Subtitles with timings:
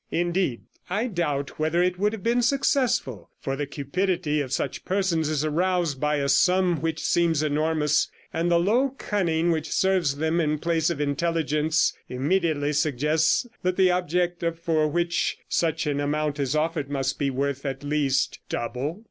[0.09, 5.29] Indeed, I doubt whether it would have been successful; for the cupidity of such persons
[5.29, 10.39] is aroused by a sum which seems enormous, and the low cunning which serves them
[10.41, 16.55] in place of intelligence immediately suggests that the object for which such an amount is
[16.55, 18.99] offered must be worth at least double.